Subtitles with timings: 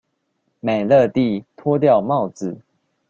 [0.03, 0.05] 美樂
[1.07, 2.57] 蒂脫掉帽子